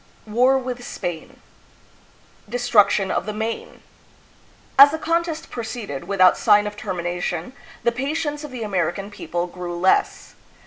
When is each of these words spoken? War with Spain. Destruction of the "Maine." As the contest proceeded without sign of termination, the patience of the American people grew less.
War 0.25 0.57
with 0.57 0.83
Spain. 0.83 1.39
Destruction 2.49 3.11
of 3.11 3.27
the 3.27 3.33
"Maine." 3.35 3.81
As 4.79 4.89
the 4.89 4.97
contest 4.97 5.51
proceeded 5.51 6.05
without 6.05 6.39
sign 6.39 6.65
of 6.65 6.75
termination, 6.75 7.53
the 7.83 7.91
patience 7.91 8.43
of 8.43 8.49
the 8.49 8.63
American 8.63 9.11
people 9.11 9.45
grew 9.45 9.75
less. 9.79 10.33